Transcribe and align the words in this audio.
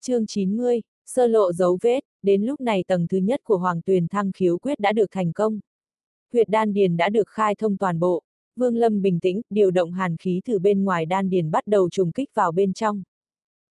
chương 0.00 0.26
90, 0.26 0.80
sơ 1.06 1.26
lộ 1.26 1.52
dấu 1.52 1.78
vết, 1.80 2.00
đến 2.22 2.42
lúc 2.42 2.60
này 2.60 2.84
tầng 2.86 3.06
thứ 3.08 3.18
nhất 3.18 3.40
của 3.44 3.56
Hoàng 3.56 3.82
Tuyền 3.82 4.08
Thăng 4.08 4.32
khiếu 4.32 4.58
quyết 4.58 4.80
đã 4.80 4.92
được 4.92 5.10
thành 5.10 5.32
công. 5.32 5.60
Huyệt 6.32 6.48
đan 6.48 6.72
điền 6.72 6.96
đã 6.96 7.08
được 7.08 7.28
khai 7.28 7.54
thông 7.54 7.76
toàn 7.76 7.98
bộ, 7.98 8.22
Vương 8.56 8.76
Lâm 8.76 9.02
bình 9.02 9.20
tĩnh, 9.20 9.40
điều 9.50 9.70
động 9.70 9.92
hàn 9.92 10.16
khí 10.16 10.40
từ 10.44 10.58
bên 10.58 10.84
ngoài 10.84 11.06
đan 11.06 11.30
điền 11.30 11.50
bắt 11.50 11.66
đầu 11.66 11.90
trùng 11.90 12.12
kích 12.12 12.30
vào 12.34 12.52
bên 12.52 12.72
trong. 12.72 13.02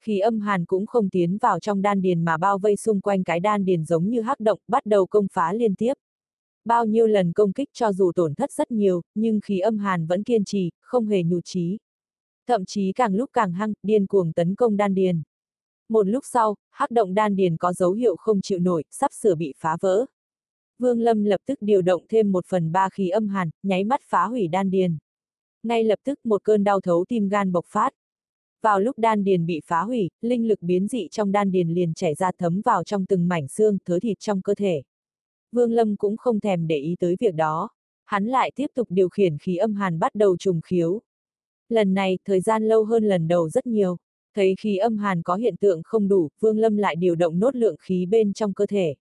Khí 0.02 0.20
âm 0.20 0.40
hàn 0.40 0.66
cũng 0.66 0.86
không 0.86 1.10
tiến 1.10 1.38
vào 1.38 1.60
trong 1.60 1.82
đan 1.82 2.02
điền 2.02 2.26
mà 2.26 2.38
bao 2.38 2.58
vây 2.58 2.76
xung 2.76 3.02
quanh 3.02 3.24
cái 3.24 3.40
đan 3.40 3.66
điền 3.66 3.84
giống 3.84 4.10
như 4.10 4.22
hắc 4.22 4.40
động, 4.40 4.60
bắt 4.68 4.86
đầu 4.86 5.06
công 5.06 5.28
phá 5.34 5.54
liên 5.54 5.76
tiếp. 5.76 5.94
Bao 6.66 6.86
nhiêu 6.86 7.08
lần 7.08 7.34
công 7.34 7.54
kích 7.54 7.70
cho 7.74 7.94
dù 7.94 8.12
tổn 8.16 8.36
thất 8.36 8.52
rất 8.52 8.72
nhiều, 8.72 9.02
nhưng 9.16 9.40
khí 9.40 9.60
âm 9.60 9.78
hàn 9.78 10.08
vẫn 10.08 10.24
kiên 10.24 10.46
trì, 10.46 10.72
không 10.82 11.06
hề 11.06 11.24
nhụt 11.24 11.46
chí. 11.46 11.78
Thậm 12.48 12.66
chí 12.66 12.92
càng 12.96 13.16
lúc 13.16 13.30
càng 13.34 13.54
hăng, 13.54 13.74
điên 13.84 14.08
cuồng 14.08 14.34
tấn 14.34 14.56
công 14.56 14.78
đan 14.78 14.94
điền. 14.94 15.22
Một 15.90 16.08
lúc 16.08 16.24
sau, 16.32 16.56
hắc 16.72 16.92
động 16.92 17.14
đan 17.14 17.36
điền 17.36 17.58
có 17.58 17.74
dấu 17.74 17.92
hiệu 17.92 18.16
không 18.16 18.42
chịu 18.42 18.60
nổi, 18.60 18.84
sắp 18.92 19.12
sửa 19.14 19.36
bị 19.36 19.54
phá 19.58 19.78
vỡ. 19.82 20.06
Vương 20.80 21.00
Lâm 21.00 21.24
lập 21.24 21.42
tức 21.46 21.58
điều 21.62 21.82
động 21.82 22.06
thêm 22.10 22.32
một 22.32 22.46
phần 22.48 22.72
ba 22.72 22.90
khí 22.90 23.10
âm 23.10 23.28
hàn, 23.28 23.50
nháy 23.64 23.84
mắt 23.84 24.02
phá 24.04 24.26
hủy 24.26 24.48
đan 24.48 24.70
điền. 24.70 24.98
Ngay 25.64 25.84
lập 25.84 26.00
tức 26.04 26.26
một 26.26 26.44
cơn 26.44 26.64
đau 26.64 26.82
thấu 26.82 27.06
tim 27.10 27.30
gan 27.30 27.52
bộc 27.52 27.66
phát. 27.68 27.94
Vào 28.62 28.80
lúc 28.80 29.00
đan 29.00 29.24
điền 29.24 29.46
bị 29.46 29.62
phá 29.66 29.82
hủy, 29.82 30.10
linh 30.22 30.48
lực 30.48 30.62
biến 30.62 30.88
dị 30.88 31.08
trong 31.12 31.32
đan 31.32 31.52
điền 31.52 31.70
liền 31.70 31.94
chảy 31.94 32.16
ra 32.16 32.32
thấm 32.38 32.62
vào 32.66 32.84
trong 32.84 33.06
từng 33.06 33.28
mảnh 33.28 33.48
xương, 33.48 33.78
thớ 33.86 34.00
thịt 34.00 34.20
trong 34.20 34.42
cơ 34.42 34.56
thể. 34.56 34.84
Vương 35.52 35.72
Lâm 35.72 35.96
cũng 35.96 36.18
không 36.18 36.40
thèm 36.40 36.68
để 36.68 36.78
ý 36.78 36.96
tới 37.00 37.16
việc 37.20 37.36
đó. 37.36 37.70
Hắn 38.06 38.26
lại 38.26 38.52
tiếp 38.56 38.68
tục 38.74 38.88
điều 38.92 39.10
khiển 39.10 39.38
khí 39.38 39.56
âm 39.56 39.76
hàn 39.76 40.00
bắt 40.00 40.16
đầu 40.16 40.38
trùng 40.38 40.62
khiếu. 40.62 41.02
Lần 41.70 41.94
này, 41.94 42.18
thời 42.26 42.42
gian 42.42 42.68
lâu 42.68 42.84
hơn 42.84 43.04
lần 43.04 43.28
đầu 43.28 43.50
rất 43.50 43.68
nhiều. 43.68 43.98
Thấy 44.38 44.56
khí 44.60 44.78
âm 44.78 44.98
hàn 44.98 45.22
có 45.22 45.36
hiện 45.36 45.56
tượng 45.58 45.82
không 45.84 46.08
đủ, 46.08 46.30
Vương 46.40 46.58
Lâm 46.58 46.78
lại 46.78 46.96
điều 46.96 47.16
động 47.16 47.40
nốt 47.40 47.56
lượng 47.56 47.76
khí 47.80 48.06
bên 48.06 48.34
trong 48.34 48.54
cơ 48.54 48.66
thể. 48.66 48.96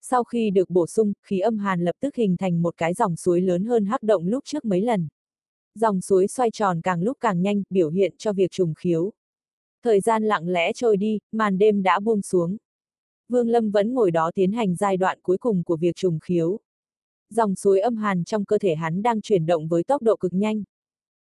Sau 0.00 0.24
khi 0.24 0.50
được 0.50 0.70
bổ 0.70 0.86
sung, 0.86 1.12
khí 1.22 1.38
âm 1.38 1.58
hàn 1.58 1.84
lập 1.84 1.96
tức 2.00 2.16
hình 2.16 2.36
thành 2.36 2.62
một 2.62 2.74
cái 2.76 2.94
dòng 2.94 3.16
suối 3.16 3.40
lớn 3.40 3.64
hơn 3.64 3.84
hắc 3.84 4.02
động 4.02 4.26
lúc 4.26 4.44
trước 4.46 4.64
mấy 4.64 4.80
lần. 4.80 5.08
Dòng 5.74 6.00
suối 6.00 6.28
xoay 6.28 6.50
tròn 6.50 6.80
càng 6.80 7.02
lúc 7.02 7.16
càng 7.20 7.42
nhanh, 7.42 7.62
biểu 7.70 7.90
hiện 7.90 8.14
cho 8.18 8.32
việc 8.32 8.50
trùng 8.50 8.74
khiếu. 8.74 9.12
Thời 9.82 10.00
gian 10.00 10.24
lặng 10.24 10.48
lẽ 10.48 10.72
trôi 10.72 10.96
đi, 10.96 11.18
màn 11.32 11.58
đêm 11.58 11.82
đã 11.82 12.00
buông 12.00 12.22
xuống. 12.22 12.56
Vương 13.28 13.48
Lâm 13.48 13.70
vẫn 13.70 13.94
ngồi 13.94 14.10
đó 14.10 14.30
tiến 14.34 14.52
hành 14.52 14.76
giai 14.76 14.96
đoạn 14.96 15.18
cuối 15.22 15.38
cùng 15.38 15.64
của 15.64 15.76
việc 15.76 15.96
trùng 15.96 16.18
khiếu. 16.20 16.60
Dòng 17.30 17.54
suối 17.54 17.80
âm 17.80 17.96
hàn 17.96 18.24
trong 18.24 18.44
cơ 18.44 18.58
thể 18.58 18.74
hắn 18.74 19.02
đang 19.02 19.20
chuyển 19.20 19.46
động 19.46 19.68
với 19.68 19.84
tốc 19.84 20.02
độ 20.02 20.16
cực 20.16 20.32
nhanh. 20.32 20.64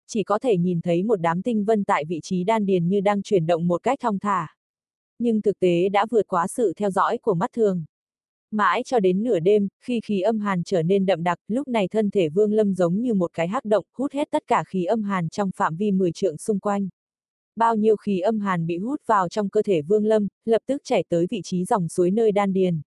Chỉ 0.09 0.23
có 0.23 0.39
thể 0.39 0.56
nhìn 0.56 0.81
thấy 0.81 1.03
một 1.03 1.20
đám 1.20 1.42
tinh 1.42 1.64
vân 1.64 1.84
tại 1.84 2.05
vị 2.05 2.20
trí 2.23 2.45
đan 2.45 2.67
điền 2.67 2.89
như 2.89 3.01
đang 3.01 3.23
chuyển 3.23 3.47
động 3.47 3.69
một 3.69 3.83
cách 3.83 3.98
thong 4.03 4.19
thả. 4.19 4.55
Nhưng 5.19 5.42
thực 5.42 5.59
tế 5.59 5.89
đã 5.89 6.06
vượt 6.11 6.27
quá 6.27 6.47
sự 6.47 6.73
theo 6.77 6.91
dõi 6.91 7.19
của 7.19 7.34
mắt 7.34 7.50
thường. 7.53 7.84
Mãi 8.50 8.83
cho 8.84 9.00
đến 9.00 9.23
nửa 9.23 9.39
đêm, 9.39 9.69
khi 9.81 10.00
khí 10.00 10.20
âm 10.20 10.41
hàn 10.41 10.62
trở 10.65 10.83
nên 10.83 11.06
đậm 11.06 11.23
đặc, 11.23 11.39
lúc 11.48 11.69
này 11.69 11.89
thân 11.89 12.11
thể 12.11 12.28
Vương 12.28 12.53
Lâm 12.53 12.75
giống 12.75 13.00
như 13.00 13.15
một 13.15 13.33
cái 13.33 13.48
hắc 13.48 13.65
động, 13.65 13.84
hút 13.92 14.12
hết 14.12 14.28
tất 14.31 14.42
cả 14.47 14.65
khí 14.67 14.84
âm 14.84 15.03
hàn 15.03 15.28
trong 15.28 15.50
phạm 15.56 15.77
vi 15.77 15.91
10 15.91 16.12
trượng 16.12 16.39
xung 16.39 16.59
quanh. 16.59 16.89
Bao 17.56 17.77
nhiêu 17.77 17.97
khí 17.97 18.20
âm 18.20 18.41
hàn 18.41 18.67
bị 18.67 18.78
hút 18.78 19.03
vào 19.06 19.28
trong 19.28 19.48
cơ 19.48 19.62
thể 19.62 19.83
Vương 19.83 20.05
Lâm, 20.05 20.28
lập 20.45 20.62
tức 20.67 20.83
chảy 20.84 21.05
tới 21.09 21.27
vị 21.31 21.41
trí 21.45 21.65
dòng 21.65 21.89
suối 21.89 22.11
nơi 22.11 22.33
đan 22.33 22.53
điền. 22.53 22.81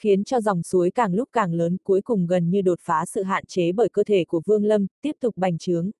Khiến 0.00 0.24
cho 0.24 0.40
dòng 0.40 0.62
suối 0.62 0.90
càng 0.90 1.14
lúc 1.14 1.28
càng 1.32 1.54
lớn, 1.54 1.76
cuối 1.84 2.00
cùng 2.02 2.26
gần 2.26 2.50
như 2.50 2.62
đột 2.62 2.78
phá 2.82 3.04
sự 3.06 3.22
hạn 3.22 3.44
chế 3.46 3.72
bởi 3.72 3.88
cơ 3.88 4.04
thể 4.04 4.24
của 4.24 4.42
Vương 4.46 4.64
Lâm, 4.64 4.86
tiếp 5.02 5.16
tục 5.20 5.36
bành 5.36 5.58
trướng. 5.58 5.90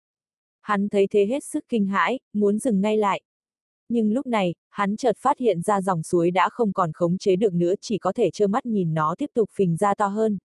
Hắn 0.67 0.89
thấy 0.89 1.07
thế 1.11 1.27
hết 1.27 1.45
sức 1.45 1.65
kinh 1.69 1.87
hãi, 1.87 2.19
muốn 2.33 2.59
dừng 2.59 2.81
ngay 2.81 2.97
lại, 2.97 3.23
nhưng 3.89 4.13
lúc 4.13 4.27
này, 4.27 4.55
hắn 4.69 4.97
chợt 4.97 5.17
phát 5.19 5.39
hiện 5.39 5.63
ra 5.63 5.81
dòng 5.81 6.03
suối 6.03 6.31
đã 6.31 6.49
không 6.49 6.73
còn 6.73 6.93
khống 6.93 7.19
chế 7.19 7.37
được 7.37 7.55
nữa 7.55 7.75
chỉ 7.81 7.99
có 7.99 8.13
thể 8.13 8.31
trơ 8.31 8.47
mắt 8.47 8.67
nhìn 8.67 8.95
nó 8.95 9.15
tiếp 9.19 9.31
tục 9.35 9.51
phình 9.53 9.77
ra 9.77 9.95
to 9.95 10.07
hơn. 10.07 10.39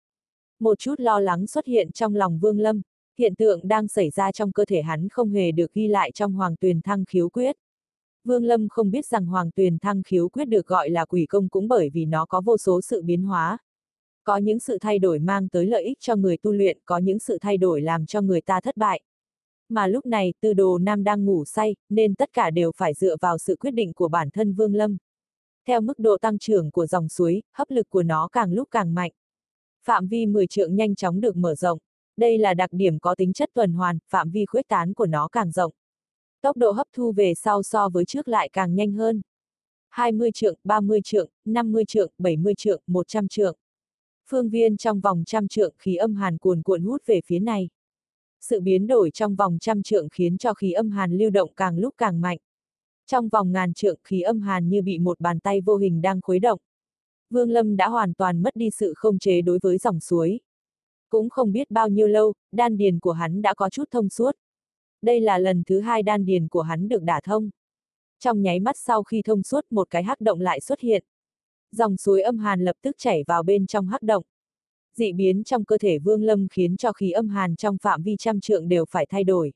Một 0.60 0.80
chút 0.80 1.00
lo 1.00 1.20
lắng 1.20 1.48
xuất 1.48 1.66
hiện 1.66 1.92
trong 1.92 2.16
lòng 2.16 2.40
Vương 2.40 2.60
Lâm, 2.60 2.82
hiện 3.18 3.36
tượng 3.36 3.68
đang 3.68 3.88
xảy 3.88 4.10
ra 4.10 4.32
trong 4.32 4.52
cơ 4.52 4.66
thể 4.66 4.82
hắn 4.82 5.10
không 5.10 5.32
hề 5.32 5.52
được 5.52 5.74
ghi 5.74 5.88
lại 5.88 6.12
trong 6.12 6.34
Hoàng 6.34 6.56
Tuyền 6.56 6.82
Thăng 6.82 7.06
khiếu 7.06 7.30
quyết. 7.30 7.56
Vương 8.24 8.44
Lâm 8.44 8.70
không 8.70 8.92
biết 8.92 9.06
rằng 9.06 9.26
Hoàng 9.26 9.52
Tuyền 9.52 9.80
Thăng 9.80 10.04
khiếu 10.04 10.30
quyết 10.30 10.46
được 10.46 10.68
gọi 10.68 10.90
là 10.90 11.06
quỷ 11.06 11.26
công 11.26 11.50
cũng 11.50 11.68
bởi 11.68 11.90
vì 11.90 12.06
nó 12.06 12.26
có 12.26 12.42
vô 12.42 12.58
số 12.58 12.82
sự 12.82 13.02
biến 13.02 13.22
hóa. 13.22 13.58
Có 14.24 14.38
những 14.38 14.60
sự 14.60 14.78
thay 14.82 15.00
đổi 15.00 15.20
mang 15.20 15.50
tới 15.50 15.66
lợi 15.66 15.84
ích 15.84 15.98
cho 16.00 16.16
người 16.16 16.38
tu 16.38 16.52
luyện, 16.52 16.78
có 16.86 16.98
những 16.98 17.20
sự 17.20 17.38
thay 17.42 17.58
đổi 17.58 17.82
làm 17.82 18.06
cho 18.06 18.22
người 18.22 18.42
ta 18.42 18.62
thất 18.62 18.78
bại 18.78 19.02
mà 19.70 19.88
lúc 19.88 20.06
này 20.06 20.34
tư 20.42 20.54
đồ 20.54 20.78
nam 20.78 21.04
đang 21.04 21.26
ngủ 21.26 21.46
say, 21.46 21.76
nên 21.90 22.16
tất 22.16 22.30
cả 22.34 22.52
đều 22.52 22.72
phải 22.76 22.94
dựa 22.94 23.16
vào 23.22 23.38
sự 23.38 23.56
quyết 23.60 23.72
định 23.72 23.94
của 23.94 24.08
bản 24.08 24.30
thân 24.30 24.54
Vương 24.54 24.76
Lâm. 24.76 24.98
Theo 25.68 25.82
mức 25.82 26.00
độ 26.00 26.18
tăng 26.18 26.38
trưởng 26.40 26.72
của 26.72 26.86
dòng 26.86 27.10
suối, 27.10 27.42
hấp 27.54 27.70
lực 27.70 27.90
của 27.90 28.04
nó 28.04 28.28
càng 28.32 28.54
lúc 28.54 28.68
càng 28.72 28.94
mạnh. 28.94 29.12
Phạm 29.86 30.08
vi 30.08 30.26
10 30.26 30.48
trượng 30.48 30.76
nhanh 30.76 30.96
chóng 30.96 31.22
được 31.22 31.36
mở 31.36 31.56
rộng. 31.56 31.80
Đây 32.18 32.38
là 32.38 32.54
đặc 32.54 32.70
điểm 32.74 33.00
có 33.00 33.16
tính 33.16 33.34
chất 33.34 33.50
tuần 33.54 33.74
hoàn, 33.74 33.98
phạm 34.10 34.30
vi 34.30 34.46
khuếch 34.46 34.68
tán 34.68 34.94
của 34.94 35.06
nó 35.06 35.28
càng 35.28 35.52
rộng. 35.52 35.72
Tốc 36.42 36.58
độ 36.58 36.72
hấp 36.72 36.88
thu 36.94 37.12
về 37.12 37.34
sau 37.34 37.64
so 37.64 37.90
với 37.90 38.06
trước 38.06 38.28
lại 38.28 38.50
càng 38.54 38.76
nhanh 38.76 38.92
hơn. 38.92 39.22
20 39.90 40.32
trượng, 40.32 40.56
30 40.64 41.00
trượng, 41.04 41.30
50 41.46 41.86
trượng, 41.86 42.12
70 42.18 42.54
trượng, 42.58 42.82
100 42.88 43.28
trượng. 43.28 43.56
Phương 44.30 44.50
viên 44.50 44.78
trong 44.78 45.00
vòng 45.00 45.24
trăm 45.26 45.48
trượng 45.48 45.74
khí 45.78 45.96
âm 45.96 46.16
hàn 46.16 46.38
cuồn 46.38 46.62
cuộn 46.62 46.82
hút 46.84 47.02
về 47.06 47.22
phía 47.26 47.40
này. 47.40 47.70
Sự 48.42 48.62
biến 48.62 48.88
đổi 48.88 49.12
trong 49.12 49.36
vòng 49.36 49.58
trăm 49.62 49.84
trượng 49.84 50.10
khiến 50.10 50.38
cho 50.38 50.54
khí 50.54 50.72
âm 50.72 50.92
hàn 50.92 51.18
lưu 51.18 51.30
động 51.30 51.54
càng 51.56 51.78
lúc 51.78 51.94
càng 51.98 52.22
mạnh. 52.22 52.38
Trong 53.08 53.30
vòng 53.30 53.52
ngàn 53.52 53.74
trượng 53.74 54.00
khí 54.04 54.22
âm 54.22 54.42
hàn 54.42 54.70
như 54.70 54.82
bị 54.82 55.00
một 55.00 55.20
bàn 55.20 55.40
tay 55.40 55.62
vô 55.62 55.76
hình 55.76 56.02
đang 56.02 56.22
khuấy 56.22 56.40
động. 56.40 56.60
Vương 57.30 57.50
Lâm 57.50 57.78
đã 57.78 57.88
hoàn 57.88 58.14
toàn 58.14 58.42
mất 58.42 58.56
đi 58.56 58.70
sự 58.70 58.94
không 58.96 59.20
chế 59.20 59.42
đối 59.42 59.60
với 59.62 59.78
dòng 59.78 60.00
suối. 60.00 60.40
Cũng 61.10 61.30
không 61.30 61.52
biết 61.52 61.72
bao 61.72 61.88
nhiêu 61.88 62.08
lâu, 62.08 62.34
đan 62.52 62.78
điền 62.78 63.00
của 63.00 63.12
hắn 63.12 63.42
đã 63.42 63.54
có 63.54 63.70
chút 63.70 63.92
thông 63.92 64.10
suốt. 64.10 64.32
Đây 65.02 65.20
là 65.20 65.38
lần 65.38 65.64
thứ 65.64 65.80
hai 65.80 66.04
đan 66.04 66.26
điền 66.26 66.48
của 66.48 66.62
hắn 66.62 66.88
được 66.90 67.04
đả 67.04 67.22
thông. 67.24 67.50
Trong 68.20 68.42
nháy 68.42 68.60
mắt 68.60 68.76
sau 68.78 69.04
khi 69.04 69.22
thông 69.22 69.44
suốt 69.44 69.66
một 69.70 69.90
cái 69.90 70.04
hắc 70.04 70.22
động 70.22 70.40
lại 70.40 70.60
xuất 70.60 70.80
hiện. 70.80 71.04
Dòng 71.72 71.98
suối 71.98 72.22
âm 72.22 72.38
hàn 72.38 72.62
lập 72.62 72.76
tức 72.82 72.96
chảy 72.98 73.24
vào 73.28 73.44
bên 73.44 73.68
trong 73.68 73.88
hắc 73.88 74.02
động 74.02 74.24
dị 75.00 75.14
biến 75.14 75.44
trong 75.44 75.66
cơ 75.66 75.78
thể 75.78 76.00
Vương 76.00 76.24
Lâm 76.24 76.48
khiến 76.48 76.78
cho 76.78 76.94
khí 76.94 77.12
âm 77.12 77.30
hàn 77.30 77.56
trong 77.56 77.78
phạm 77.78 78.04
vi 78.04 78.16
trăm 78.20 78.40
trượng 78.40 78.68
đều 78.68 78.86
phải 78.90 79.06
thay 79.10 79.24
đổi. 79.24 79.52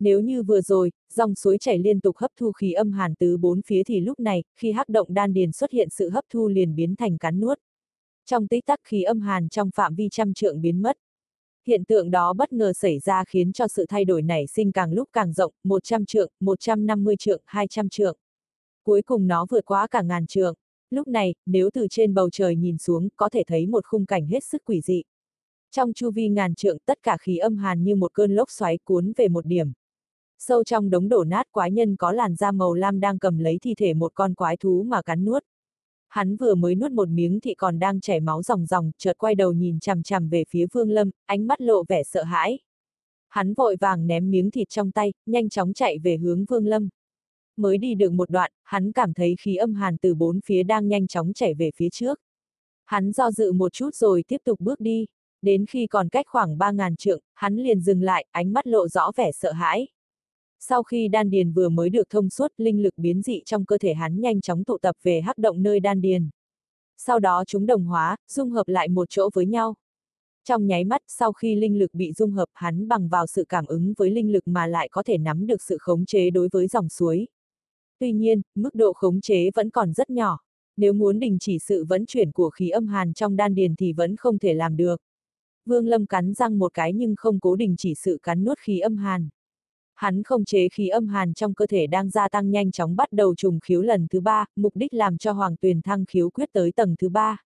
Nếu 0.00 0.20
như 0.20 0.42
vừa 0.42 0.60
rồi, 0.60 0.92
dòng 1.12 1.34
suối 1.34 1.58
chảy 1.58 1.78
liên 1.78 2.00
tục 2.00 2.16
hấp 2.16 2.30
thu 2.36 2.52
khí 2.52 2.72
âm 2.72 2.92
hàn 2.92 3.14
từ 3.14 3.36
bốn 3.36 3.62
phía 3.62 3.82
thì 3.84 4.00
lúc 4.00 4.20
này, 4.20 4.44
khi 4.56 4.72
hắc 4.72 4.88
động 4.88 5.14
đan 5.14 5.32
điền 5.32 5.52
xuất 5.52 5.70
hiện 5.70 5.88
sự 5.90 6.10
hấp 6.10 6.24
thu 6.32 6.48
liền 6.48 6.74
biến 6.74 6.96
thành 6.96 7.18
cắn 7.18 7.40
nuốt. 7.40 7.58
Trong 8.26 8.48
tích 8.48 8.66
tắc 8.66 8.80
khí 8.84 9.02
âm 9.02 9.20
hàn 9.20 9.48
trong 9.48 9.70
phạm 9.74 9.94
vi 9.94 10.08
trăm 10.10 10.34
trượng 10.34 10.60
biến 10.60 10.82
mất. 10.82 10.96
Hiện 11.66 11.84
tượng 11.84 12.10
đó 12.10 12.32
bất 12.32 12.52
ngờ 12.52 12.72
xảy 12.72 12.98
ra 12.98 13.24
khiến 13.28 13.52
cho 13.52 13.68
sự 13.68 13.86
thay 13.88 14.04
đổi 14.04 14.22
nảy 14.22 14.46
sinh 14.46 14.72
càng 14.72 14.92
lúc 14.92 15.08
càng 15.12 15.32
rộng, 15.32 15.52
100 15.64 16.06
trượng, 16.06 16.30
150 16.40 17.16
trượng, 17.16 17.42
200 17.44 17.88
trượng. 17.88 18.16
Cuối 18.84 19.02
cùng 19.02 19.26
nó 19.26 19.46
vượt 19.50 19.64
quá 19.64 19.86
cả 19.90 20.02
ngàn 20.02 20.26
trượng. 20.26 20.54
Lúc 20.90 21.08
này, 21.08 21.34
nếu 21.46 21.70
từ 21.72 21.86
trên 21.90 22.14
bầu 22.14 22.30
trời 22.30 22.56
nhìn 22.56 22.78
xuống, 22.78 23.08
có 23.16 23.28
thể 23.28 23.42
thấy 23.46 23.66
một 23.66 23.86
khung 23.86 24.06
cảnh 24.06 24.26
hết 24.26 24.44
sức 24.44 24.62
quỷ 24.64 24.80
dị. 24.80 25.02
Trong 25.70 25.92
chu 25.92 26.10
vi 26.10 26.28
ngàn 26.28 26.54
trượng, 26.54 26.78
tất 26.86 26.98
cả 27.02 27.16
khí 27.20 27.36
âm 27.36 27.56
hàn 27.56 27.84
như 27.84 27.94
một 27.94 28.12
cơn 28.14 28.34
lốc 28.34 28.50
xoáy 28.50 28.78
cuốn 28.84 29.12
về 29.16 29.28
một 29.28 29.46
điểm. 29.46 29.72
Sâu 30.38 30.64
trong 30.64 30.90
đống 30.90 31.08
đổ 31.08 31.24
nát 31.24 31.46
quái 31.52 31.70
nhân 31.70 31.96
có 31.96 32.12
làn 32.12 32.36
da 32.36 32.50
màu 32.50 32.74
lam 32.74 33.00
đang 33.00 33.18
cầm 33.18 33.38
lấy 33.38 33.58
thi 33.62 33.74
thể 33.74 33.94
một 33.94 34.12
con 34.14 34.34
quái 34.34 34.56
thú 34.56 34.82
mà 34.82 35.02
cắn 35.02 35.24
nuốt. 35.24 35.44
Hắn 36.08 36.36
vừa 36.36 36.54
mới 36.54 36.74
nuốt 36.74 36.92
một 36.92 37.08
miếng 37.08 37.40
thì 37.40 37.54
còn 37.54 37.78
đang 37.78 38.00
chảy 38.00 38.20
máu 38.20 38.42
ròng 38.42 38.66
ròng, 38.66 38.90
chợt 38.98 39.18
quay 39.18 39.34
đầu 39.34 39.52
nhìn 39.52 39.80
chằm 39.80 40.02
chằm 40.02 40.28
về 40.28 40.44
phía 40.48 40.66
Vương 40.72 40.90
Lâm, 40.90 41.10
ánh 41.26 41.46
mắt 41.46 41.60
lộ 41.60 41.84
vẻ 41.88 42.02
sợ 42.02 42.22
hãi. 42.22 42.58
Hắn 43.28 43.54
vội 43.54 43.76
vàng 43.80 44.06
ném 44.06 44.30
miếng 44.30 44.50
thịt 44.50 44.68
trong 44.68 44.90
tay, 44.90 45.12
nhanh 45.26 45.48
chóng 45.48 45.72
chạy 45.72 45.98
về 45.98 46.16
hướng 46.16 46.44
Vương 46.44 46.66
Lâm 46.66 46.88
mới 47.58 47.78
đi 47.78 47.94
được 47.94 48.12
một 48.12 48.30
đoạn, 48.30 48.52
hắn 48.64 48.92
cảm 48.92 49.12
thấy 49.12 49.34
khí 49.40 49.56
âm 49.56 49.74
hàn 49.74 49.96
từ 49.96 50.14
bốn 50.14 50.40
phía 50.44 50.62
đang 50.62 50.88
nhanh 50.88 51.06
chóng 51.06 51.32
chảy 51.32 51.54
về 51.54 51.70
phía 51.76 51.88
trước. 51.92 52.20
Hắn 52.84 53.12
do 53.12 53.30
dự 53.30 53.52
một 53.52 53.72
chút 53.72 53.94
rồi 53.94 54.22
tiếp 54.28 54.40
tục 54.44 54.60
bước 54.60 54.80
đi, 54.80 55.06
đến 55.42 55.66
khi 55.66 55.86
còn 55.86 56.08
cách 56.08 56.26
khoảng 56.28 56.58
3.000 56.58 56.96
trượng, 56.96 57.20
hắn 57.34 57.56
liền 57.56 57.80
dừng 57.80 58.02
lại, 58.02 58.26
ánh 58.30 58.52
mắt 58.52 58.66
lộ 58.66 58.88
rõ 58.88 59.12
vẻ 59.16 59.32
sợ 59.32 59.52
hãi. 59.52 59.88
Sau 60.60 60.82
khi 60.82 61.08
đan 61.08 61.30
điền 61.30 61.52
vừa 61.52 61.68
mới 61.68 61.90
được 61.90 62.10
thông 62.10 62.30
suốt, 62.30 62.52
linh 62.56 62.82
lực 62.82 62.94
biến 62.96 63.22
dị 63.22 63.42
trong 63.44 63.64
cơ 63.64 63.78
thể 63.78 63.94
hắn 63.94 64.20
nhanh 64.20 64.40
chóng 64.40 64.64
tụ 64.64 64.78
tập 64.78 64.96
về 65.02 65.20
hắc 65.20 65.38
động 65.38 65.62
nơi 65.62 65.80
đan 65.80 66.00
điền. 66.00 66.28
Sau 66.96 67.18
đó 67.18 67.44
chúng 67.46 67.66
đồng 67.66 67.84
hóa, 67.84 68.16
dung 68.28 68.50
hợp 68.50 68.68
lại 68.68 68.88
một 68.88 69.10
chỗ 69.10 69.30
với 69.34 69.46
nhau. 69.46 69.74
Trong 70.44 70.66
nháy 70.66 70.84
mắt, 70.84 71.02
sau 71.06 71.32
khi 71.32 71.54
linh 71.54 71.78
lực 71.78 71.94
bị 71.94 72.12
dung 72.12 72.32
hợp, 72.32 72.48
hắn 72.54 72.88
bằng 72.88 73.08
vào 73.08 73.26
sự 73.26 73.44
cảm 73.48 73.66
ứng 73.66 73.94
với 73.96 74.10
linh 74.10 74.32
lực 74.32 74.48
mà 74.48 74.66
lại 74.66 74.88
có 74.92 75.02
thể 75.02 75.18
nắm 75.18 75.46
được 75.46 75.62
sự 75.62 75.76
khống 75.80 76.06
chế 76.06 76.30
đối 76.30 76.48
với 76.52 76.66
dòng 76.66 76.88
suối. 76.88 77.26
Tuy 77.98 78.12
nhiên, 78.12 78.42
mức 78.54 78.74
độ 78.74 78.92
khống 78.92 79.20
chế 79.20 79.50
vẫn 79.54 79.70
còn 79.70 79.92
rất 79.92 80.10
nhỏ. 80.10 80.38
Nếu 80.76 80.92
muốn 80.92 81.18
đình 81.18 81.38
chỉ 81.40 81.58
sự 81.58 81.84
vận 81.84 82.06
chuyển 82.06 82.32
của 82.32 82.50
khí 82.50 82.68
âm 82.68 82.86
hàn 82.86 83.12
trong 83.12 83.36
đan 83.36 83.54
điền 83.54 83.76
thì 83.76 83.92
vẫn 83.92 84.16
không 84.16 84.38
thể 84.38 84.54
làm 84.54 84.76
được. 84.76 85.00
Vương 85.66 85.86
Lâm 85.86 86.06
cắn 86.06 86.34
răng 86.34 86.58
một 86.58 86.74
cái 86.74 86.92
nhưng 86.92 87.14
không 87.16 87.40
cố 87.40 87.56
đình 87.56 87.74
chỉ 87.78 87.94
sự 87.94 88.18
cắn 88.22 88.44
nuốt 88.44 88.58
khí 88.58 88.78
âm 88.78 88.96
hàn. 88.96 89.28
Hắn 89.94 90.22
không 90.22 90.44
chế 90.44 90.68
khí 90.68 90.88
âm 90.88 91.08
hàn 91.08 91.34
trong 91.34 91.54
cơ 91.54 91.66
thể 91.66 91.86
đang 91.86 92.10
gia 92.10 92.28
tăng 92.28 92.50
nhanh 92.50 92.70
chóng 92.70 92.96
bắt 92.96 93.12
đầu 93.12 93.34
trùng 93.34 93.60
khiếu 93.60 93.82
lần 93.82 94.06
thứ 94.10 94.20
ba, 94.20 94.44
mục 94.56 94.76
đích 94.76 94.94
làm 94.94 95.18
cho 95.18 95.32
Hoàng 95.32 95.56
Tuyền 95.56 95.82
thăng 95.82 96.04
khiếu 96.06 96.30
quyết 96.30 96.48
tới 96.52 96.72
tầng 96.72 96.94
thứ 96.98 97.08
ba. 97.08 97.42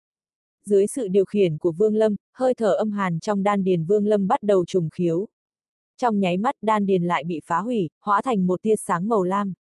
Dưới 0.65 0.87
sự 0.87 1.09
điều 1.09 1.25
khiển 1.25 1.59
của 1.59 1.73
Vương 1.73 1.95
Lâm, 1.95 2.17
hơi 2.33 2.55
thở 2.55 2.73
âm 2.73 2.91
hàn 2.91 3.21
trong 3.21 3.43
đan 3.43 3.65
điền 3.65 3.85
Vương 3.85 4.07
Lâm 4.07 4.29
bắt 4.29 4.43
đầu 4.43 4.65
trùng 4.65 4.91
khiếu. 4.91 5.29
Trong 5.97 6.21
nháy 6.21 6.37
mắt 6.37 6.55
đan 6.63 6.87
điền 6.87 7.03
lại 7.03 7.25
bị 7.25 7.41
phá 7.45 7.59
hủy, 7.59 7.91
hóa 8.01 8.23
thành 8.23 8.47
một 8.47 8.63
tia 8.63 8.77
sáng 8.77 9.09
màu 9.09 9.23
lam. 9.23 9.53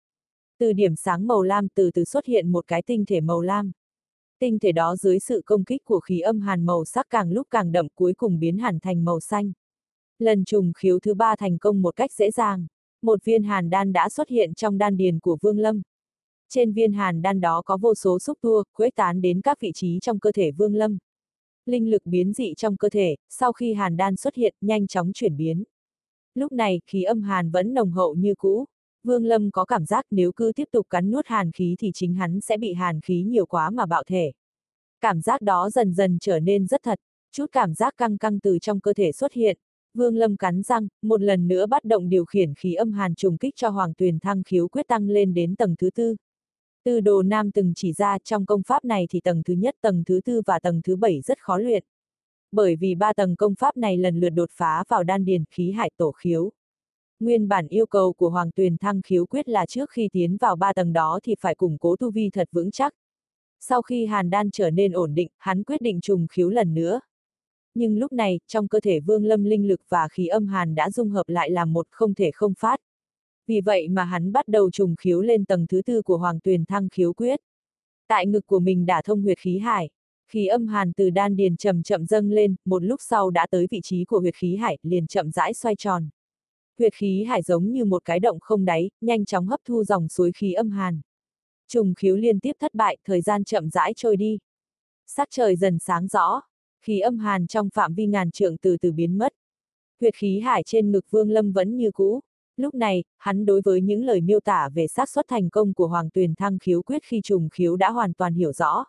Từ 0.58 0.72
điểm 0.72 0.96
sáng 0.96 1.26
màu 1.26 1.42
lam 1.42 1.68
từ 1.68 1.90
từ 1.90 2.04
xuất 2.04 2.26
hiện 2.26 2.52
một 2.52 2.66
cái 2.66 2.82
tinh 2.82 3.04
thể 3.06 3.20
màu 3.20 3.40
lam. 3.40 3.72
Tinh 4.38 4.58
thể 4.58 4.72
đó 4.72 4.96
dưới 4.96 5.18
sự 5.18 5.42
công 5.46 5.64
kích 5.64 5.84
của 5.84 6.00
khí 6.00 6.20
âm 6.20 6.40
hàn 6.40 6.66
màu 6.66 6.84
sắc 6.84 7.06
càng 7.10 7.32
lúc 7.32 7.46
càng 7.50 7.72
đậm 7.72 7.88
cuối 7.94 8.14
cùng 8.14 8.38
biến 8.38 8.58
hẳn 8.58 8.78
thành 8.80 9.04
màu 9.04 9.20
xanh. 9.20 9.52
Lần 10.18 10.44
trùng 10.44 10.72
khiếu 10.72 10.98
thứ 10.98 11.14
ba 11.14 11.36
thành 11.36 11.58
công 11.58 11.82
một 11.82 11.96
cách 11.96 12.12
dễ 12.12 12.30
dàng. 12.30 12.66
Một 13.02 13.24
viên 13.24 13.42
hàn 13.42 13.70
đan 13.70 13.92
đã 13.92 14.08
xuất 14.08 14.28
hiện 14.28 14.54
trong 14.54 14.78
đan 14.78 14.96
điền 14.96 15.18
của 15.20 15.38
Vương 15.42 15.58
Lâm. 15.58 15.82
Trên 16.48 16.72
viên 16.72 16.92
hàn 16.92 17.22
đan 17.22 17.40
đó 17.40 17.62
có 17.64 17.76
vô 17.76 17.94
số 17.94 18.18
xúc 18.18 18.38
tua, 18.40 18.64
khuếch 18.72 18.94
tán 18.94 19.20
đến 19.20 19.40
các 19.40 19.60
vị 19.60 19.72
trí 19.74 19.98
trong 20.02 20.18
cơ 20.18 20.32
thể 20.32 20.50
Vương 20.50 20.74
Lâm. 20.74 20.98
Linh 21.66 21.90
lực 21.90 22.02
biến 22.04 22.32
dị 22.32 22.54
trong 22.56 22.76
cơ 22.76 22.88
thể, 22.88 23.16
sau 23.28 23.52
khi 23.52 23.74
hàn 23.74 23.96
đan 23.96 24.16
xuất 24.16 24.34
hiện, 24.34 24.54
nhanh 24.60 24.86
chóng 24.86 25.12
chuyển 25.14 25.36
biến. 25.36 25.64
Lúc 26.34 26.52
này, 26.52 26.80
khí 26.86 27.02
âm 27.02 27.22
hàn 27.22 27.50
vẫn 27.50 27.74
nồng 27.74 27.90
hậu 27.90 28.14
như 28.14 28.34
cũ. 28.34 28.66
Vương 29.08 29.24
Lâm 29.24 29.50
có 29.50 29.64
cảm 29.64 29.86
giác 29.86 30.06
nếu 30.10 30.32
cứ 30.32 30.52
tiếp 30.54 30.68
tục 30.72 30.86
cắn 30.90 31.10
nuốt 31.10 31.26
hàn 31.26 31.52
khí 31.52 31.76
thì 31.78 31.90
chính 31.94 32.14
hắn 32.14 32.40
sẽ 32.40 32.56
bị 32.56 32.72
hàn 32.72 33.00
khí 33.00 33.22
nhiều 33.22 33.46
quá 33.46 33.70
mà 33.70 33.86
bạo 33.86 34.02
thể. 34.06 34.32
Cảm 35.00 35.20
giác 35.20 35.42
đó 35.42 35.70
dần 35.70 35.94
dần 35.94 36.18
trở 36.20 36.40
nên 36.40 36.66
rất 36.66 36.82
thật, 36.82 36.98
chút 37.32 37.46
cảm 37.52 37.74
giác 37.74 37.94
căng 37.96 38.18
căng 38.18 38.40
từ 38.40 38.58
trong 38.58 38.80
cơ 38.80 38.92
thể 38.92 39.12
xuất 39.12 39.32
hiện. 39.32 39.58
Vương 39.94 40.16
Lâm 40.16 40.36
cắn 40.36 40.62
răng, 40.62 40.88
một 41.02 41.22
lần 41.22 41.48
nữa 41.48 41.66
bắt 41.66 41.84
động 41.84 42.08
điều 42.08 42.24
khiển 42.24 42.54
khí 42.54 42.74
âm 42.74 42.92
hàn 42.92 43.14
trùng 43.14 43.38
kích 43.38 43.56
cho 43.56 43.68
Hoàng 43.68 43.94
Tuyền 43.94 44.18
Thăng 44.18 44.42
khiếu 44.42 44.68
quyết 44.68 44.88
tăng 44.88 45.08
lên 45.08 45.34
đến 45.34 45.56
tầng 45.56 45.74
thứ 45.78 45.90
tư. 45.90 46.16
Từ 46.84 47.00
đồ 47.00 47.22
Nam 47.22 47.50
từng 47.50 47.72
chỉ 47.76 47.92
ra 47.92 48.18
trong 48.24 48.46
công 48.46 48.62
pháp 48.62 48.84
này 48.84 49.06
thì 49.10 49.20
tầng 49.20 49.42
thứ 49.42 49.54
nhất, 49.54 49.74
tầng 49.80 50.02
thứ 50.06 50.20
tư 50.24 50.42
và 50.46 50.58
tầng 50.60 50.80
thứ 50.84 50.96
bảy 50.96 51.20
rất 51.20 51.38
khó 51.40 51.58
luyện. 51.58 51.84
Bởi 52.52 52.76
vì 52.76 52.94
ba 52.94 53.12
tầng 53.12 53.36
công 53.36 53.54
pháp 53.54 53.76
này 53.76 53.96
lần 53.96 54.20
lượt 54.20 54.30
đột 54.30 54.50
phá 54.52 54.84
vào 54.88 55.04
đan 55.04 55.24
điền 55.24 55.44
khí 55.50 55.70
hải 55.70 55.90
tổ 55.96 56.12
khiếu. 56.12 56.50
Nguyên 57.20 57.48
bản 57.48 57.68
yêu 57.68 57.86
cầu 57.86 58.12
của 58.12 58.30
Hoàng 58.30 58.50
Tuyền 58.50 58.76
Thăng 58.76 59.02
khiếu 59.02 59.26
quyết 59.26 59.48
là 59.48 59.66
trước 59.66 59.90
khi 59.90 60.08
tiến 60.12 60.36
vào 60.36 60.56
ba 60.56 60.72
tầng 60.72 60.92
đó 60.92 61.20
thì 61.22 61.34
phải 61.40 61.54
củng 61.54 61.78
cố 61.78 61.96
tu 61.96 62.10
vi 62.10 62.30
thật 62.32 62.48
vững 62.52 62.70
chắc. 62.70 62.94
Sau 63.60 63.82
khi 63.82 64.06
hàn 64.06 64.30
đan 64.30 64.50
trở 64.50 64.70
nên 64.70 64.92
ổn 64.92 65.14
định, 65.14 65.28
hắn 65.38 65.62
quyết 65.62 65.80
định 65.80 66.00
trùng 66.00 66.26
khiếu 66.26 66.48
lần 66.48 66.74
nữa. 66.74 67.00
Nhưng 67.74 67.98
lúc 67.98 68.12
này, 68.12 68.40
trong 68.46 68.68
cơ 68.68 68.80
thể 68.80 69.00
vương 69.00 69.24
lâm 69.24 69.44
linh 69.44 69.68
lực 69.68 69.80
và 69.88 70.08
khí 70.08 70.26
âm 70.26 70.46
hàn 70.46 70.74
đã 70.74 70.90
dung 70.90 71.10
hợp 71.10 71.28
lại 71.28 71.50
làm 71.50 71.72
một 71.72 71.86
không 71.90 72.14
thể 72.14 72.30
không 72.34 72.54
phát. 72.58 72.80
Vì 73.46 73.60
vậy 73.60 73.88
mà 73.88 74.04
hắn 74.04 74.32
bắt 74.32 74.48
đầu 74.48 74.70
trùng 74.70 74.96
khiếu 74.96 75.20
lên 75.20 75.44
tầng 75.44 75.66
thứ 75.66 75.82
tư 75.82 76.02
của 76.02 76.16
Hoàng 76.16 76.40
Tuyền 76.40 76.64
Thăng 76.64 76.88
khiếu 76.88 77.12
quyết. 77.12 77.40
Tại 78.08 78.26
ngực 78.26 78.46
của 78.46 78.58
mình 78.58 78.86
đã 78.86 79.02
thông 79.02 79.22
huyệt 79.22 79.38
khí 79.38 79.58
hải. 79.58 79.90
Khí 80.28 80.46
âm 80.46 80.66
hàn 80.66 80.92
từ 80.92 81.10
đan 81.10 81.36
điền 81.36 81.56
chậm 81.56 81.82
chậm 81.82 82.06
dâng 82.06 82.30
lên, 82.30 82.54
một 82.64 82.82
lúc 82.82 83.00
sau 83.02 83.30
đã 83.30 83.46
tới 83.50 83.66
vị 83.70 83.80
trí 83.82 84.04
của 84.04 84.20
huyệt 84.20 84.34
khí 84.34 84.56
hải, 84.56 84.78
liền 84.82 85.06
chậm 85.06 85.30
rãi 85.30 85.54
xoay 85.54 85.76
tròn. 85.76 86.08
Huyệt 86.78 86.94
khí 86.94 87.24
hải 87.24 87.42
giống 87.42 87.72
như 87.72 87.84
một 87.84 88.04
cái 88.04 88.20
động 88.20 88.40
không 88.40 88.64
đáy, 88.64 88.90
nhanh 89.00 89.24
chóng 89.24 89.46
hấp 89.46 89.60
thu 89.64 89.84
dòng 89.84 90.08
suối 90.08 90.32
khí 90.32 90.52
âm 90.52 90.70
hàn. 90.70 91.00
Trùng 91.68 91.94
khiếu 91.94 92.16
liên 92.16 92.40
tiếp 92.40 92.52
thất 92.60 92.74
bại, 92.74 92.96
thời 93.04 93.20
gian 93.20 93.44
chậm 93.44 93.70
rãi 93.70 93.92
trôi 93.96 94.16
đi. 94.16 94.38
Sắc 95.06 95.28
trời 95.30 95.56
dần 95.56 95.78
sáng 95.78 96.06
rõ, 96.06 96.42
khí 96.80 97.00
âm 97.00 97.18
hàn 97.18 97.46
trong 97.46 97.68
phạm 97.74 97.94
vi 97.94 98.06
ngàn 98.06 98.30
trượng 98.30 98.56
từ 98.56 98.76
từ 98.76 98.92
biến 98.92 99.18
mất. 99.18 99.32
Huyệt 100.00 100.14
khí 100.14 100.40
hải 100.40 100.62
trên 100.66 100.92
ngực 100.92 101.04
Vương 101.10 101.30
Lâm 101.30 101.52
vẫn 101.52 101.76
như 101.76 101.90
cũ. 101.90 102.20
Lúc 102.56 102.74
này, 102.74 103.04
hắn 103.18 103.46
đối 103.46 103.60
với 103.64 103.80
những 103.80 104.04
lời 104.04 104.20
miêu 104.20 104.40
tả 104.40 104.68
về 104.74 104.86
xác 104.86 105.08
suất 105.08 105.28
thành 105.28 105.50
công 105.50 105.74
của 105.74 105.86
Hoàng 105.86 106.10
Tuyền 106.10 106.34
Thăng 106.34 106.58
khiếu 106.58 106.82
quyết 106.82 107.02
khi 107.04 107.20
trùng 107.24 107.48
khiếu 107.48 107.76
đã 107.76 107.90
hoàn 107.90 108.14
toàn 108.14 108.34
hiểu 108.34 108.52
rõ. 108.52 108.84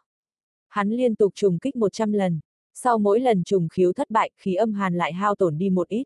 Hắn 0.67 0.89
liên 0.89 1.15
tục 1.15 1.33
trùng 1.35 1.59
kích 1.59 1.75
100 1.75 2.11
lần. 2.11 2.39
Sau 2.73 2.97
mỗi 2.97 3.19
lần 3.19 3.43
trùng 3.43 3.69
khiếu 3.69 3.93
thất 3.93 4.09
bại, 4.09 4.31
khí 4.37 4.55
âm 4.55 4.73
hàn 4.73 4.95
lại 4.95 5.13
hao 5.13 5.35
tổn 5.35 5.57
đi 5.57 5.69
một 5.69 5.87
ít. 5.87 6.03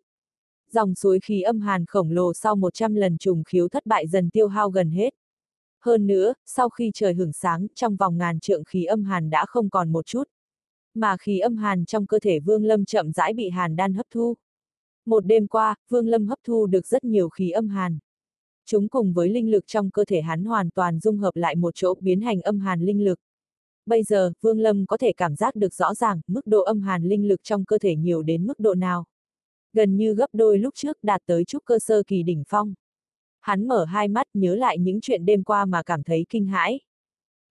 Dòng 0.74 0.96
suối 0.96 1.20
khí 1.20 1.42
âm 1.42 1.60
hàn 1.60 1.86
khổng 1.86 2.12
lồ 2.12 2.34
sau 2.34 2.56
100 2.56 2.96
lần 2.96 3.18
trùng 3.18 3.44
khiếu 3.44 3.68
thất 3.68 3.86
bại 3.86 4.08
dần 4.08 4.30
tiêu 4.30 4.48
hao 4.48 4.70
gần 4.70 4.90
hết. 4.92 5.14
Hơn 5.81 6.08
nữa, 6.08 6.34
sau 6.46 6.70
khi 6.70 6.92
trời 6.94 7.14
hưởng 7.14 7.34
sáng, 7.34 7.68
trong 7.75 7.96
vòng 7.96 8.18
ngàn 8.18 8.40
trượng 8.40 8.64
khí 8.64 8.84
âm 8.84 9.04
hàn 9.04 9.30
đã 9.30 9.46
không 9.46 9.70
còn 9.70 9.92
một 9.92 10.06
chút. 10.06 10.24
Mà 10.94 11.18
khí 11.18 11.40
âm 11.40 11.58
hàn 11.58 11.86
trong 11.86 12.06
cơ 12.06 12.20
thể 12.20 12.40
Vương 12.40 12.66
Lâm 12.66 12.86
chậm 12.86 13.12
rãi 13.12 13.34
bị 13.34 13.50
hàn 13.50 13.75
đan 13.75 13.94
hấp 13.94 14.06
thu. 14.14 14.36
Một 15.06 15.25
đêm 15.25 15.48
qua, 15.48 15.75
Vương 15.90 16.08
Lâm 16.08 16.28
hấp 16.28 16.40
thu 16.44 16.66
được 16.66 16.88
rất 16.88 17.04
nhiều 17.04 17.30
khí 17.30 17.50
âm 17.50 17.70
hàn. 17.70 18.00
Chúng 18.66 18.90
cùng 18.90 19.14
với 19.14 19.30
linh 19.30 19.52
lực 19.52 19.68
trong 19.68 19.90
cơ 19.90 20.06
thể 20.06 20.22
hắn 20.22 20.44
hoàn 20.46 20.70
toàn 20.70 21.00
dung 21.00 21.18
hợp 21.18 21.36
lại 21.36 21.56
một 21.56 21.75
chỗ 21.75 21.94
biến 22.00 22.22
hành 22.22 22.42
âm 22.42 22.60
hàn 22.60 22.81
linh 22.81 23.04
lực. 23.04 23.20
Bây 23.86 24.04
giờ, 24.04 24.31
Vương 24.42 24.60
Lâm 24.60 24.86
có 24.86 24.98
thể 24.98 25.14
cảm 25.18 25.36
giác 25.36 25.56
được 25.56 25.74
rõ 25.74 25.94
ràng 25.94 26.22
mức 26.28 26.48
độ 26.48 26.64
âm 26.64 26.81
hàn 26.81 27.04
linh 27.04 27.28
lực 27.28 27.44
trong 27.44 27.66
cơ 27.66 27.78
thể 27.78 27.96
nhiều 27.96 28.22
đến 28.22 28.48
mức 28.48 28.60
độ 28.60 28.74
nào. 28.74 29.06
Gần 29.74 29.98
như 29.98 30.14
gấp 30.14 30.28
đôi 30.34 30.58
lúc 30.58 30.74
trước 30.75 30.98
đạt 31.04 31.22
tới 31.25 31.46
trúc 31.46 31.66
cơ 31.66 31.80
sơ 31.80 32.04
kỳ 32.08 32.24
đỉnh 32.24 32.44
phong. 32.48 32.74
Hắn 33.42 33.68
mở 33.68 33.86
hai 33.86 34.08
mắt 34.08 34.28
nhớ 34.34 34.56
lại 34.56 34.78
những 34.80 35.02
chuyện 35.02 35.25
đêm 35.25 35.44
qua 35.44 35.66
mà 35.66 35.84
cảm 35.84 36.04
thấy 36.04 36.25
kinh 36.30 36.46
hãi. 36.46 36.80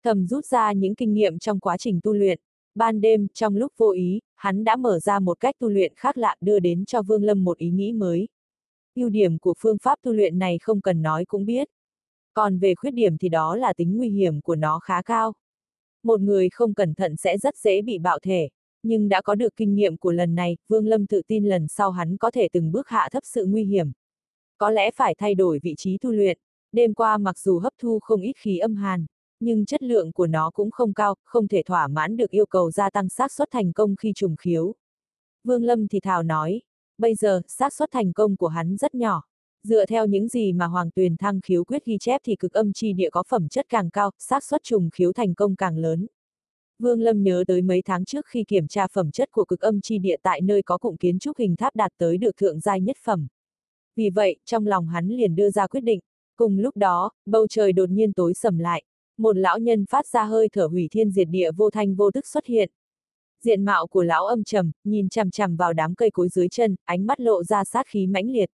Thầm 0.05 0.27
rút 0.27 0.47
ra 0.47 0.73
những 0.73 0.95
kinh 0.95 1.15
nghiệm 1.15 1.39
trong 1.39 1.61
quá 1.61 1.77
trình 1.77 2.01
tu 2.03 2.13
luyện. 2.13 2.39
Ban 2.75 3.01
đêm, 3.01 3.27
trong 3.35 3.57
lúc 3.57 3.73
vô 3.77 3.91
ý, 3.91 4.21
hắn 4.35 4.65
đã 4.65 4.77
mở 4.77 4.99
ra 4.99 5.19
một 5.19 5.41
cách 5.41 5.55
tu 5.59 5.69
luyện 5.69 5.93
khác 5.97 6.19
lạ 6.19 6.37
đưa 6.41 6.59
đến 6.59 6.85
cho 6.85 7.03
Vương 7.03 7.25
Lâm 7.25 7.45
một 7.45 7.59
ý 7.59 7.71
nghĩ 7.71 7.93
mới. 7.93 8.29
ưu 8.95 9.09
điểm 9.09 9.39
của 9.39 9.55
phương 9.59 9.77
pháp 9.83 9.99
tu 10.03 10.13
luyện 10.13 10.39
này 10.39 10.59
không 10.63 10.81
cần 10.81 11.03
nói 11.03 11.25
cũng 11.25 11.45
biết. 11.45 11.69
Còn 12.35 12.59
về 12.59 12.75
khuyết 12.75 12.91
điểm 12.91 13.19
thì 13.19 13.29
đó 13.29 13.57
là 13.57 13.73
tính 13.73 13.97
nguy 13.97 14.09
hiểm 14.09 14.41
của 14.41 14.57
nó 14.57 14.79
khá 14.79 15.03
cao. 15.03 15.33
Một 16.03 16.21
người 16.21 16.49
không 16.51 16.75
cẩn 16.75 16.95
thận 16.95 17.17
sẽ 17.17 17.39
rất 17.39 17.57
dễ 17.57 17.83
bị 17.83 17.99
bạo 17.99 18.19
thể. 18.23 18.49
Nhưng 18.83 19.09
đã 19.09 19.23
có 19.23 19.35
được 19.35 19.57
kinh 19.57 19.75
nghiệm 19.75 19.97
của 19.97 20.13
lần 20.13 20.35
này, 20.35 20.57
Vương 20.69 20.87
Lâm 20.87 21.07
tự 21.07 21.23
tin 21.27 21.45
lần 21.45 21.69
sau 21.69 21.91
hắn 21.91 22.17
có 22.17 22.31
thể 22.31 22.49
từng 22.53 22.73
bước 22.73 22.89
hạ 22.89 23.09
thấp 23.13 23.23
sự 23.27 23.47
nguy 23.47 23.65
hiểm. 23.65 23.93
Có 24.59 24.71
lẽ 24.71 24.91
phải 24.91 25.15
thay 25.19 25.35
đổi 25.35 25.59
vị 25.63 25.75
trí 25.77 25.99
tu 25.99 26.13
luyện. 26.13 26.39
Đêm 26.73 26.95
qua 26.95 27.19
mặc 27.19 27.39
dù 27.39 27.59
hấp 27.59 27.73
thu 27.79 27.99
không 28.03 28.21
ít 28.21 28.33
khí 28.37 28.59
âm 28.59 28.77
hàn, 28.77 29.07
nhưng 29.41 29.67
chất 29.67 29.83
lượng 29.83 30.13
của 30.13 30.27
nó 30.27 30.51
cũng 30.51 30.71
không 30.71 30.93
cao, 30.93 31.15
không 31.25 31.49
thể 31.49 31.63
thỏa 31.67 31.89
mãn 31.89 32.17
được 32.17 32.31
yêu 32.31 32.47
cầu 32.47 32.71
gia 32.71 32.91
tăng 32.91 33.09
xác 33.09 33.33
suất 33.33 33.49
thành 33.51 33.73
công 33.73 33.97
khi 33.97 34.13
trùng 34.15 34.37
khiếu. 34.37 34.75
Vương 35.45 35.65
Lâm 35.65 35.89
thì 35.89 36.01
thào 36.01 36.23
nói, 36.23 36.61
bây 36.99 37.15
giờ, 37.15 37.41
xác 37.49 37.73
suất 37.73 37.91
thành 37.93 38.13
công 38.13 38.37
của 38.37 38.49
hắn 38.49 38.77
rất 38.77 38.95
nhỏ. 38.95 39.23
Dựa 39.65 39.87
theo 39.87 40.07
những 40.07 40.29
gì 40.29 40.53
mà 40.53 40.67
Hoàng 40.67 40.91
Tuyền 40.91 41.17
Thăng 41.17 41.41
khiếu 41.41 41.65
quyết 41.65 41.85
ghi 41.85 41.99
chép 42.01 42.21
thì 42.25 42.37
cực 42.37 42.53
âm 42.53 42.73
chi 42.73 42.93
địa 42.93 43.11
có 43.11 43.23
phẩm 43.29 43.49
chất 43.49 43.67
càng 43.69 43.91
cao, 43.91 44.11
xác 44.19 44.45
suất 44.45 44.63
trùng 44.63 44.91
khiếu 44.91 45.13
thành 45.13 45.35
công 45.35 45.57
càng 45.57 45.79
lớn. 45.79 46.07
Vương 46.83 47.01
Lâm 47.01 47.23
nhớ 47.23 47.45
tới 47.47 47.63
mấy 47.63 47.83
tháng 47.85 48.05
trước 48.05 48.27
khi 48.27 48.45
kiểm 48.49 48.69
tra 48.69 48.87
phẩm 48.93 49.11
chất 49.11 49.31
của 49.33 49.45
cực 49.45 49.61
âm 49.61 49.81
chi 49.81 49.99
địa 49.99 50.17
tại 50.23 50.41
nơi 50.41 50.63
có 50.63 50.79
cụm 50.79 50.97
kiến 50.97 51.19
trúc 51.19 51.39
hình 51.39 51.57
tháp 51.57 51.77
đạt 51.77 51.93
tới 51.99 52.19
được 52.19 52.37
thượng 52.37 52.61
giai 52.61 52.81
nhất 52.81 52.97
phẩm. 53.05 53.27
Vì 53.97 54.11
vậy, 54.11 54.37
trong 54.45 54.67
lòng 54.67 54.89
hắn 54.89 55.09
liền 55.09 55.35
đưa 55.35 55.51
ra 55.51 55.67
quyết 55.67 55.81
định. 55.81 56.01
Cùng 56.37 56.59
lúc 56.59 56.77
đó, 56.77 57.11
bầu 57.27 57.47
trời 57.47 57.73
đột 57.73 57.91
nhiên 57.91 58.13
tối 58.13 58.35
sầm 58.35 58.59
lại. 58.59 58.83
Một 59.19 59.37
lão 59.37 59.59
nhân 59.59 59.85
phát 59.87 60.07
ra 60.07 60.25
hơi 60.25 60.49
thở 60.53 60.67
hủy 60.67 60.89
thiên 60.91 61.11
diệt 61.11 61.29
địa 61.31 61.51
vô 61.57 61.71
thanh 61.71 61.95
vô 61.95 62.11
tức 62.11 62.27
xuất 62.27 62.47
hiện. 62.47 62.71
Diện 63.41 63.65
mạo 63.65 63.87
của 63.87 64.03
lão 64.03 64.27
âm 64.27 64.45
trầm, 64.45 64.73
nhìn 64.85 65.09
chằm 65.09 65.31
chằm 65.31 65.57
vào 65.57 65.73
đám 65.73 65.95
cây 65.95 66.11
cối 66.11 66.29
dưới 66.29 66.49
chân, 66.49 66.77
ánh 66.85 67.07
mắt 67.07 67.21
lộ 67.21 67.45
ra 67.45 67.65
sát 67.65 67.87
khí 67.87 68.07
mãnh 68.07 68.31
liệt. 68.31 68.51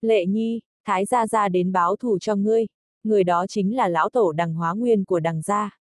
Lệ 0.00 0.26
nhi, 0.26 0.60
thái 0.84 1.04
gia 1.04 1.26
gia 1.26 1.48
đến 1.48 1.72
báo 1.72 1.96
thù 1.96 2.18
cho 2.18 2.36
ngươi. 2.36 2.66
Người 3.04 3.24
đó 3.24 3.46
chính 3.46 3.76
là 3.76 3.88
lão 3.88 4.08
tổ 4.10 4.32
đằng 4.32 4.54
hóa 4.54 4.74
nguyên 4.74 5.04
của 5.04 5.20
đằng 5.20 5.42
gia. 5.42 5.78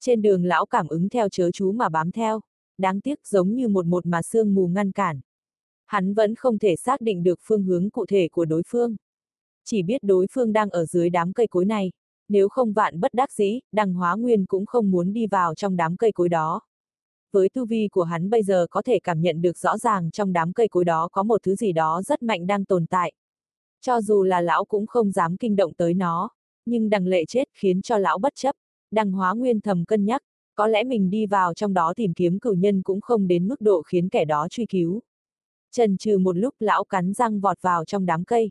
Trên 0.00 0.22
đường 0.22 0.44
lão 0.44 0.66
cảm 0.66 0.88
ứng 0.88 1.08
theo 1.08 1.28
chớ 1.28 1.50
chú 1.50 1.72
mà 1.72 1.88
bám 1.88 2.10
theo. 2.10 2.40
Đáng 2.78 3.00
tiếc 3.00 3.26
giống 3.26 3.54
như 3.54 3.68
một 3.68 3.86
một 3.86 4.06
mà 4.06 4.22
sương 4.22 4.54
mù 4.54 4.66
ngăn 4.66 4.92
cản. 4.92 5.20
Hắn 5.86 6.14
vẫn 6.14 6.34
không 6.34 6.58
thể 6.58 6.76
xác 6.76 7.00
định 7.00 7.22
được 7.22 7.38
phương 7.42 7.62
hướng 7.62 7.90
cụ 7.90 8.06
thể 8.06 8.28
của 8.28 8.44
đối 8.44 8.62
phương. 8.66 8.96
Chỉ 9.64 9.82
biết 9.82 10.02
đối 10.02 10.26
phương 10.32 10.52
đang 10.52 10.70
ở 10.70 10.84
dưới 10.86 11.10
đám 11.10 11.32
cây 11.32 11.46
cối 11.46 11.64
này. 11.64 11.92
Nếu 12.28 12.48
không 12.48 12.72
vạn 12.72 13.00
bất 13.00 13.14
đắc 13.14 13.32
dĩ, 13.32 13.60
đằng 13.72 13.94
hóa 13.94 14.16
nguyên 14.16 14.46
cũng 14.46 14.66
không 14.66 14.90
muốn 14.90 15.12
đi 15.12 15.26
vào 15.26 15.54
trong 15.54 15.76
đám 15.76 15.96
cây 15.96 16.12
cối 16.12 16.28
đó. 16.28 16.60
Với 17.32 17.48
tu 17.48 17.66
vi 17.66 17.88
của 17.88 18.02
hắn 18.02 18.30
bây 18.30 18.42
giờ 18.42 18.66
có 18.70 18.82
thể 18.82 18.98
cảm 19.04 19.20
nhận 19.20 19.42
được 19.42 19.58
rõ 19.58 19.78
ràng 19.78 20.10
trong 20.10 20.32
đám 20.32 20.52
cây 20.52 20.68
cối 20.68 20.84
đó 20.84 21.08
có 21.12 21.22
một 21.22 21.42
thứ 21.42 21.54
gì 21.54 21.72
đó 21.72 22.02
rất 22.02 22.22
mạnh 22.22 22.46
đang 22.46 22.64
tồn 22.64 22.86
tại. 22.86 23.12
Cho 23.80 24.00
dù 24.00 24.22
là 24.22 24.40
lão 24.40 24.64
cũng 24.64 24.86
không 24.86 25.10
dám 25.10 25.36
kinh 25.36 25.56
động 25.56 25.72
tới 25.74 25.94
nó, 25.94 26.30
nhưng 26.66 26.90
đằng 26.90 27.06
lệ 27.06 27.24
chết 27.28 27.48
khiến 27.52 27.82
cho 27.82 27.98
lão 27.98 28.18
bất 28.18 28.32
chấp. 28.34 28.56
Đằng 28.90 29.12
hóa 29.12 29.34
nguyên 29.34 29.60
thầm 29.60 29.84
cân 29.84 30.04
nhắc, 30.04 30.22
có 30.54 30.66
lẽ 30.66 30.84
mình 30.84 31.10
đi 31.10 31.26
vào 31.26 31.54
trong 31.54 31.74
đó 31.74 31.92
tìm 31.96 32.14
kiếm 32.14 32.38
cửu 32.38 32.54
nhân 32.54 32.82
cũng 32.82 33.00
không 33.00 33.28
đến 33.28 33.48
mức 33.48 33.60
độ 33.60 33.82
khiến 33.82 34.08
kẻ 34.08 34.24
đó 34.24 34.48
truy 34.50 34.66
cứu. 34.66 35.02
Trần 35.72 35.96
trừ 35.96 36.18
một 36.18 36.36
lúc 36.36 36.54
lão 36.58 36.84
cắn 36.84 37.12
răng 37.12 37.40
vọt 37.40 37.62
vào 37.62 37.84
trong 37.84 38.06
đám 38.06 38.24
cây. 38.24 38.50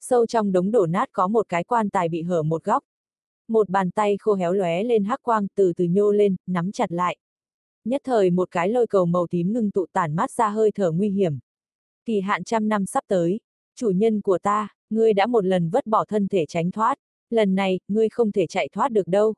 Sâu 0.00 0.26
trong 0.26 0.52
đống 0.52 0.70
đổ 0.70 0.86
nát 0.86 1.08
có 1.12 1.28
một 1.28 1.48
cái 1.48 1.64
quan 1.64 1.90
tài 1.90 2.08
bị 2.08 2.22
hở 2.22 2.42
một 2.42 2.64
góc. 2.64 2.82
Một 3.48 3.68
bàn 3.68 3.90
tay 3.90 4.16
khô 4.20 4.34
héo 4.34 4.52
lóe 4.52 4.82
lên 4.82 5.04
hắc 5.04 5.22
quang 5.22 5.46
từ 5.54 5.72
từ 5.76 5.84
nhô 5.84 6.10
lên, 6.10 6.36
nắm 6.46 6.72
chặt 6.72 6.92
lại. 6.92 7.16
Nhất 7.84 8.00
thời 8.04 8.30
một 8.30 8.50
cái 8.50 8.68
lôi 8.68 8.86
cầu 8.86 9.06
màu 9.06 9.26
tím 9.26 9.52
ngưng 9.52 9.70
tụ 9.70 9.86
tản 9.92 10.16
mát 10.16 10.30
ra 10.30 10.48
hơi 10.48 10.70
thở 10.74 10.90
nguy 10.90 11.10
hiểm. 11.10 11.38
Kỳ 12.04 12.20
hạn 12.20 12.44
trăm 12.44 12.68
năm 12.68 12.86
sắp 12.86 13.04
tới, 13.08 13.40
Chủ 13.78 13.90
nhân 13.90 14.20
của 14.20 14.38
ta, 14.38 14.68
ngươi 14.90 15.12
đã 15.12 15.26
một 15.26 15.44
lần 15.44 15.70
vất 15.70 15.86
bỏ 15.86 16.04
thân 16.04 16.28
thể 16.28 16.46
tránh 16.48 16.70
thoát, 16.70 16.98
lần 17.30 17.54
này, 17.54 17.80
ngươi 17.88 18.08
không 18.08 18.32
thể 18.32 18.46
chạy 18.46 18.68
thoát 18.72 18.92
được 18.92 19.06
đâu. 19.08 19.34